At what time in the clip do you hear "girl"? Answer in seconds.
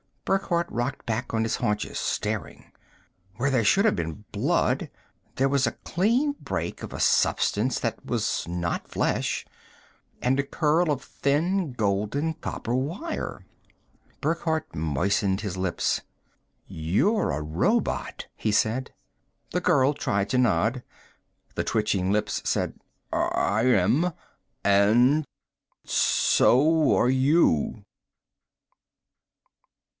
19.61-19.93